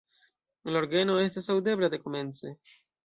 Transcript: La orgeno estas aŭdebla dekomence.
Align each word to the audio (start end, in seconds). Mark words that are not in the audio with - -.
La 0.71 0.79
orgeno 0.83 1.17
estas 1.25 1.49
aŭdebla 1.57 1.91
dekomence. 1.97 2.55